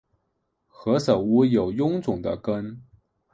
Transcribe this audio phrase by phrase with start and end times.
[0.67, 2.81] 何首乌有臃肿的根